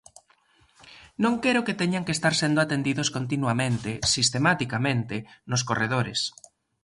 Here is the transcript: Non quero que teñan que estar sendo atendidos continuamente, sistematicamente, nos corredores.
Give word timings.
Non 1.23 1.33
quero 1.43 1.65
que 1.65 1.77
teñan 1.81 2.05
que 2.05 2.15
estar 2.17 2.33
sendo 2.41 2.59
atendidos 2.61 3.07
continuamente, 3.17 3.89
sistematicamente, 4.15 5.15
nos 5.49 5.65
corredores. 5.69 6.19